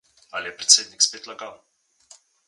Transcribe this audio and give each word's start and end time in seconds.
Ali 0.37 0.45
je 0.49 0.55
predsednik 0.61 1.01
spet 1.07 1.25
lagal? 1.31 1.53